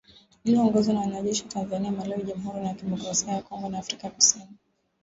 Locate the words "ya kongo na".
3.33-3.79